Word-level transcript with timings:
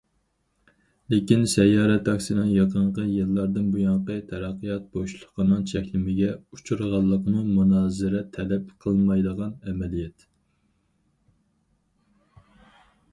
لېكىن 1.13 1.43
سەييارە 1.49 1.97
تاكسىنىڭ 2.07 2.47
يېقىنقى 2.53 3.05
يىللاردىن 3.17 3.67
بۇيانقى 3.75 4.15
تەرەققىيات 4.31 4.87
بوشلۇقىنىڭ 4.97 5.61
چەكلىمىگە 5.73 6.31
ئۇچرىغانلىقىمۇ 6.39 7.45
مۇنازىرە 7.59 8.25
تەلەپ 8.39 8.75
قىلمايدىغان 8.87 9.55
ئەمەلىيەت. 9.69 10.29